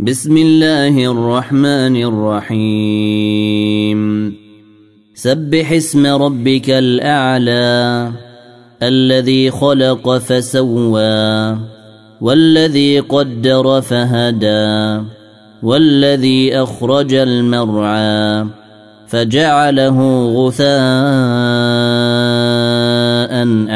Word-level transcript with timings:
بسم 0.00 0.36
الله 0.36 1.12
الرحمن 1.12 1.96
الرحيم. 1.96 4.00
سبح 5.14 5.72
اسم 5.72 6.06
ربك 6.06 6.70
الأعلى 6.70 8.10
الذي 8.82 9.50
خلق 9.50 10.18
فسوى 10.18 11.58
والذي 12.20 13.00
قدر 13.00 13.80
فهدى 13.80 15.02
والذي 15.62 16.56
أخرج 16.56 17.14
المرعى 17.14 18.46
فجعله 19.06 20.32
غثاء 20.32 20.70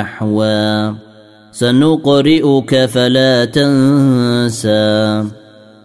أحوى. 0.00 0.94
سنقرئك 1.52 2.84
فلا 2.84 3.44
تنسى. 3.44 5.24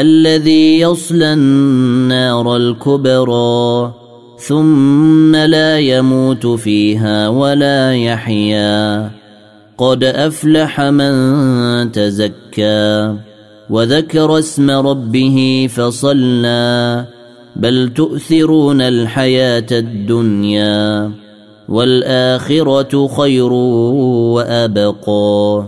الذي 0.00 0.80
يصلى 0.80 1.32
النار 1.32 2.56
الكبرى 2.56 3.92
ثم 4.38 5.36
لا 5.36 5.78
يموت 5.78 6.46
فيها 6.46 7.28
ولا 7.28 7.94
يحيا. 7.94 9.10
قد 9.78 10.04
أفلح 10.04 10.80
من 10.80 11.12
تزكى 11.92 13.14
وذكر 13.70 14.38
اسم 14.38 14.70
ربه 14.70 15.68
فصلى. 15.74 17.04
بل 17.56 17.92
تؤثرون 17.94 18.80
الحياة 18.80 19.66
الدنيا 19.72 21.10
والآخرة 21.68 23.06
خير 23.06 23.52
وأبقى. 24.32 25.66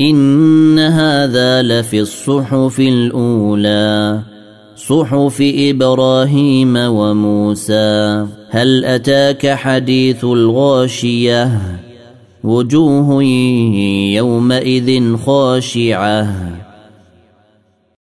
إن 0.00 0.31
هذا 1.32 1.62
لفي 1.62 2.00
الصحف 2.00 2.80
الأولى 2.80 4.20
صحف 4.76 5.38
إبراهيم 5.40 6.76
وموسى. 6.76 8.26
هل 8.50 8.84
أتاك 8.84 9.46
حديث 9.46 10.24
الغاشية؟ 10.24 11.60
وجوه 12.44 13.22
يومئذ 14.12 15.16
خاشعة. 15.16 16.26